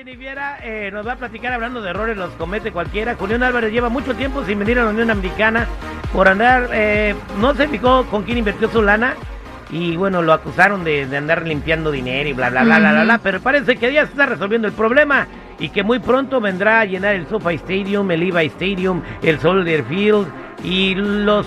[0.00, 3.16] huracanado Jenny Viera eh, nos va a platicar hablando de errores, los comete cualquiera.
[3.16, 5.66] Julián Álvarez lleva mucho tiempo sin venir a la Unión Americana
[6.12, 9.14] por andar, eh, no se fijó con quién invirtió su lana
[9.70, 13.04] y bueno, lo acusaron de, de andar limpiando dinero y bla, bla, bla, bla, bla,
[13.04, 15.26] bla, pero parece que ya se está resolviendo el problema
[15.58, 19.84] y que muy pronto vendrá a llenar el SoFi Stadium, el Levi Stadium, el Soldier
[19.84, 20.26] Field
[20.64, 21.46] y los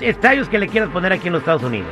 [0.00, 1.90] estadios que le quieras poner aquí en los Estados Unidos.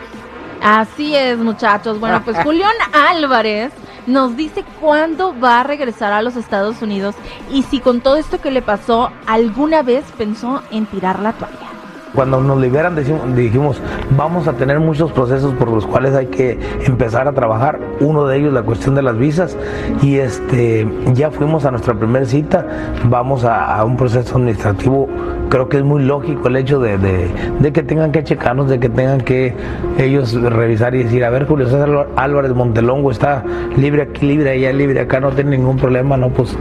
[0.63, 1.99] Así es, muchachos.
[1.99, 3.73] Bueno, pues Julián Álvarez
[4.11, 7.15] nos dice cuándo va a regresar a los Estados Unidos
[7.51, 11.70] y si con todo esto que le pasó alguna vez pensó en tirar la toalla.
[12.15, 13.81] Cuando nos liberan decimos- dijimos,
[14.17, 17.79] vamos a tener muchos procesos por los cuales hay que empezar a trabajar.
[18.01, 19.57] Uno de ellos la cuestión de las visas
[20.03, 22.67] y este ya fuimos a nuestra primera cita,
[23.05, 25.09] vamos a, un proceso administrativo.
[25.51, 27.29] Creo que es muy lógico el hecho de, de-
[27.61, 29.55] de que tengan que checarnos, de que tengan que
[29.99, 33.45] ellos revisar y decir, a ver, Julio César Álvarez Montelongo está
[33.77, 36.57] libre aquí, libre allá, libre acá, no tiene ningún problema, no, pues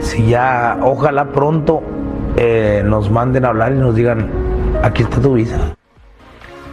[0.00, 1.82] si ya, ojalá pronto
[2.36, 4.26] eh, nos manden a hablar y nos digan,
[4.82, 5.76] aquí está tu visa.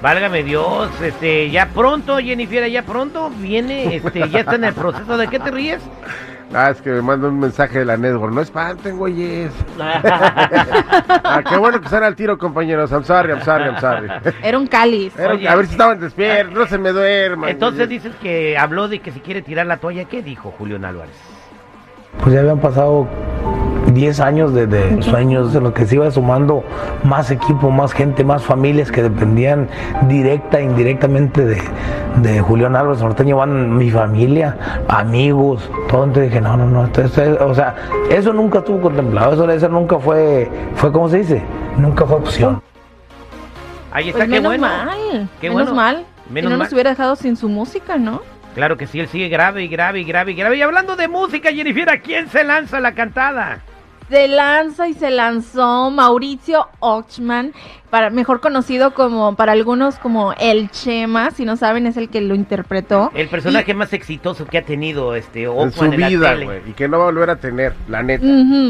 [0.02, 5.18] Válgame Dios, este, ya pronto, Jennifer, ya pronto viene, este, ya está en el proceso.
[5.18, 5.82] ¿De qué te ríes?
[6.54, 8.34] Ah, es que me manda un mensaje de la network.
[8.34, 9.52] No espanten, güeyes.
[9.80, 12.92] ah, qué bueno que están al tiro, compañeros.
[12.92, 14.08] I'm sorry, I'm sorry, I'm sorry.
[14.42, 15.18] Era un cáliz.
[15.20, 15.48] Era- Oye.
[15.48, 17.50] a ver si estaban despiertos, no se me duerman.
[17.50, 18.04] Entonces güeyes.
[18.04, 20.06] dices que habló de que si quiere tirar la toalla.
[20.06, 21.16] ¿Qué dijo Julián Álvarez?
[22.24, 23.08] Pues ya habían pasado
[23.92, 26.64] 10 años de, de sueños en los que se iba sumando
[27.04, 29.68] más equipo, más gente, más familias que dependían
[30.08, 31.62] directa e indirectamente de,
[32.18, 33.38] de Julián Álvarez Norteño.
[33.38, 34.58] Van mi familia,
[34.88, 36.04] amigos, todo.
[36.06, 36.86] Entonces dije, no, no, no.
[36.86, 37.76] esto- esto- o sea,
[38.10, 39.34] eso nunca estuvo contemplado.
[39.34, 41.44] Eso, eso nunca fue, fue, ¿cómo se dice?
[41.78, 42.62] Nunca fue opción.
[43.92, 44.62] Ahí está, Pues qué menos bueno.
[44.68, 45.30] mal.
[45.42, 45.76] Qué menos bueno.
[45.76, 46.06] mal.
[46.30, 46.66] Menos y no mal.
[46.68, 48.22] nos hubiera dejado sin su música, ¿no?
[48.54, 50.58] Claro que sí, él sigue grave y grave y grave y grave.
[50.58, 53.60] Y hablando de música, Jennifer, ¿a quién se lanza la cantada?
[54.10, 57.54] Se lanza y se lanzó Mauricio Ochman,
[57.92, 62.22] para, mejor conocido como para algunos como el Chema, si no saben es el que
[62.22, 63.12] lo interpretó.
[63.14, 66.62] El personaje más exitoso que ha tenido este En su Oakman en la vida, güey.
[66.70, 68.26] Y que no va a volver a tener, la neta.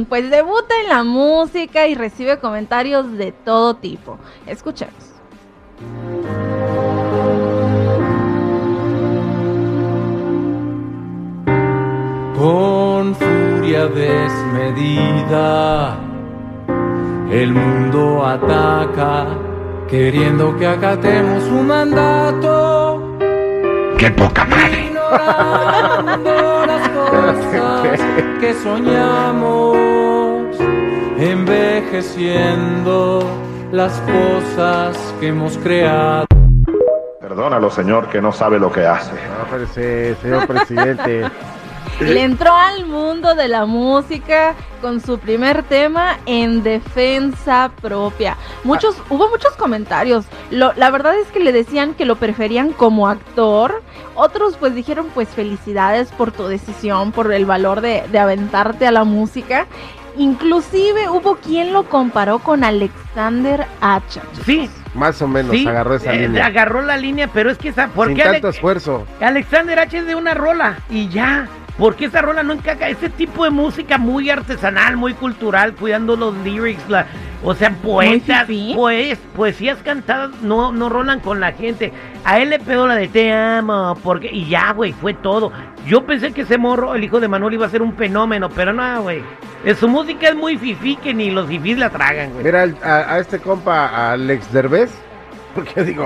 [0.09, 4.19] Pues debuta en la música y recibe comentarios de todo tipo.
[4.45, 4.93] Escuchemos.
[12.39, 13.15] con
[13.69, 15.97] furia desmedida.
[17.29, 19.27] El mundo ataca,
[19.87, 23.19] queriendo que acatemos su mandato.
[23.97, 24.87] ¡Qué poca madre!
[24.87, 27.99] Ignorando las cosas
[28.39, 29.77] que soñamos,
[31.19, 33.23] envejeciendo
[33.71, 36.25] las cosas que hemos creado.
[37.21, 39.11] Perdónalo, señor, que no sabe lo que hace.
[39.11, 41.29] No, pero sí, señor presidente.
[42.13, 48.37] Le entró al mundo de la música con su primer tema en defensa propia.
[48.63, 50.25] Muchos, hubo muchos comentarios.
[50.51, 53.83] Lo- la verdad es que le decían que lo preferían como actor.
[54.15, 58.91] Otros pues dijeron pues felicidades por tu decisión, por el valor de, de aventarte a
[58.91, 59.65] la música.
[60.17, 64.21] Inclusive hubo quien lo comparó con Alexander Hacha.
[64.45, 65.65] Sí, Más o menos sí.
[65.67, 66.45] agarró esa eh, línea.
[66.45, 67.87] Agarró la línea, pero es que esa.
[67.87, 69.05] ¿Por Sin qué Ale- tanto esfuerzo.
[69.21, 71.47] Alexander H es de una rola y ya.
[71.79, 72.89] Porque esa rola no encaja?
[72.89, 77.07] Ese tipo de música muy artesanal, muy cultural, cuidando los lyrics, la,
[77.41, 81.93] o sea, poetas, pues, poesías cantadas no, no rolan con la gente.
[82.25, 85.53] A él le pegó la de te amo, porque, y ya, güey, fue todo.
[85.87, 88.73] Yo pensé que ese morro, el hijo de Manuel, iba a ser un fenómeno, pero
[88.73, 89.23] no, güey.
[89.63, 92.43] Eh, Su música es muy fifí que ni los fifís la tragan, güey.
[92.43, 94.91] Mira, a, a este compa, a Alex Derbez,
[95.55, 96.05] porque digo,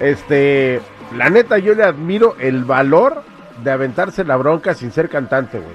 [0.00, 0.80] este,
[1.14, 3.22] la neta yo le admiro el valor
[3.62, 5.74] de aventarse la bronca sin ser cantante, güey.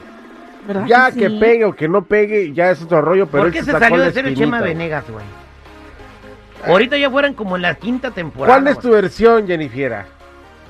[0.67, 1.37] ¿Verdad Ya que sí?
[1.39, 3.79] pegue o que no pegue, ya es otro rollo, pero ¿Por él qué se sacó
[3.85, 4.61] salió de ser el Chema.
[4.61, 5.25] Venegas, güey?
[6.67, 8.59] Ahorita ya fueran como en la quinta temporada.
[8.59, 8.85] ¿Cuál es güey.
[8.87, 10.05] tu versión, Jennifer?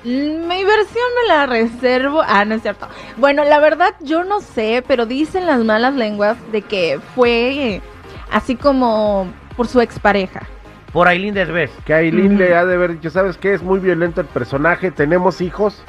[0.04, 2.22] Mm, Mi versión me la reservo.
[2.26, 2.88] Ah, no es cierto.
[3.18, 7.82] Bueno, la verdad yo no sé, pero dicen las malas lenguas de que fue eh,
[8.30, 10.40] así como por su expareja.
[10.94, 11.70] Por Aileen Derbez.
[11.84, 13.52] Que Aileen le ha de haber dicho, ¿sabes qué?
[13.54, 15.82] Es muy violento el personaje, tenemos hijos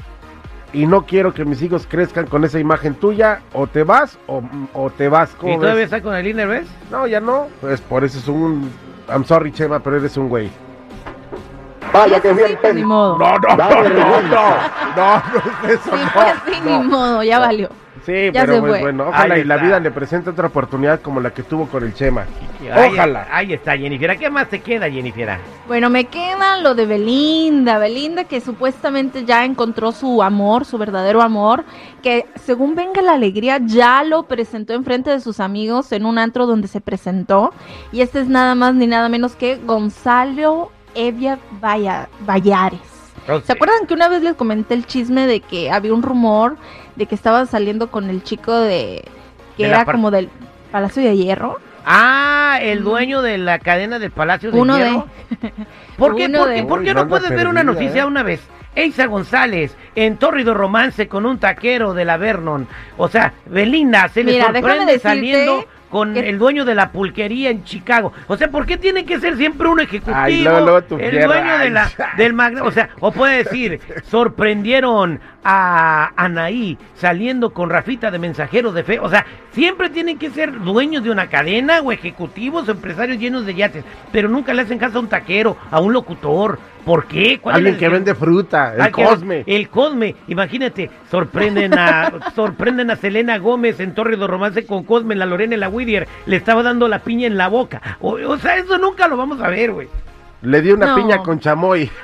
[0.73, 4.41] y no quiero que mis hijos crezcan con esa imagen tuya, o te vas o,
[4.73, 5.31] o te vas.
[5.33, 5.85] ¿Y ¿Cómo todavía ves?
[5.85, 6.67] está con Aileen Derbez?
[6.91, 7.47] No, ya no.
[7.61, 8.69] Pues por eso es un...
[9.09, 10.49] I'm sorry, Chema, pero eres un güey.
[11.93, 13.17] Vaya que bien Pues, ni modo.
[13.19, 14.21] No, no, no, no, no,
[14.95, 15.23] no,
[15.63, 16.81] no es eso, Sí, no, fue así, no.
[16.81, 17.69] ni modo, ya valió.
[18.05, 18.81] Sí, Ya pero se pues, fue.
[18.81, 19.65] bueno, ojalá Ahí y la está.
[19.65, 22.25] vida le presente otra oportunidad como la que tuvo con el Chema.
[22.73, 23.21] Ahí Ojalá.
[23.23, 24.17] está, Ahí está, Jennifer.
[24.19, 25.37] ¿Qué más te queda, Jennifer?
[25.67, 27.77] Bueno, me queda lo de Belinda.
[27.77, 31.63] Belinda que supuestamente ya encontró su amor, su verdadero amor.
[32.01, 36.17] Que según Venga la Alegría ya lo presentó en frente de sus amigos en un
[36.17, 37.53] antro donde se presentó.
[37.93, 42.79] Y este es nada más ni nada menos que Gonzalo Evia Valla- Vallares.
[43.45, 46.57] ¿Se acuerdan que una vez les comenté el chisme de que había un rumor
[46.95, 49.03] de que estaba saliendo con el chico de...
[49.57, 50.29] que De era como del
[50.71, 51.59] Palacio de Hierro?
[51.85, 55.07] Ah, el dueño de la cadena del Palacio de Uno Hierro.
[55.97, 58.05] ¿Por qué, Uno por de- qué- por qué Uy, no puedes ver una noticia ¿eh?
[58.05, 58.41] una vez?
[58.75, 62.67] Eisa González, en tórrido romance con un taquero de la Vernon.
[62.97, 67.51] O sea, Belinda se le Mira, sorprende decirte saliendo con el dueño de la pulquería
[67.51, 68.11] en Chicago.
[68.25, 70.17] O sea, ¿por qué tiene que ser siempre un ejecutivo?
[70.17, 71.87] Ay, luego, luego tu el dueño de la,
[72.17, 73.79] del magna- O sea, o puede decir,
[74.09, 78.97] sorprendieron a Anaí saliendo con Rafita de mensajeros de fe.
[78.97, 83.45] O sea, siempre tienen que ser dueños de una cadena o ejecutivos o empresarios llenos
[83.45, 83.85] de yates.
[84.11, 86.57] Pero nunca le hacen caso a un taquero, a un locutor.
[86.85, 87.39] ¿Por qué?
[87.39, 89.43] ¿Cuál es Alguien que vende fruta, el que- Cosme.
[89.47, 95.15] El Cosme, imagínate, sorprenden a sorprenden a Selena Gómez en Torre de Romance con Cosme,
[95.15, 97.81] la Lorena y la Whittier, le estaba dando la piña en la boca.
[98.01, 99.87] O, o sea, eso nunca lo vamos a ver, güey.
[100.41, 100.95] Le dio una No.
[100.95, 101.89] piña con chamoy.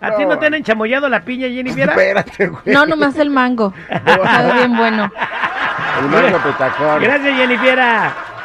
[0.00, 1.88] ¿A ti no te han enchamoyado la piña, Jennifer?
[1.88, 2.62] Espérate, güey.
[2.66, 3.72] No, nomás el mango.
[4.04, 5.10] Sabe bien bueno.
[6.00, 7.00] El mango petacón.
[7.02, 7.78] Gracias, Jennifer.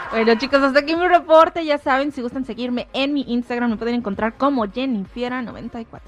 [0.09, 1.65] Bueno, chicos, hasta aquí mi reporte.
[1.65, 5.99] Ya saben, si gustan seguirme en mi Instagram, me pueden encontrar como Jennifiera94.